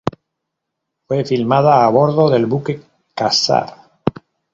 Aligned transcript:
Fue 1.05 1.23
filmada 1.25 1.85
a 1.85 1.89
bordo 1.89 2.31
del 2.31 2.47
buque 2.47 2.81
Ksar. 3.13 3.71